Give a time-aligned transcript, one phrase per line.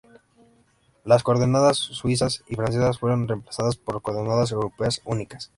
[1.03, 5.49] Las coordenadas suizas y francesas fueron reemplazadas por coordenadas europeas únicas.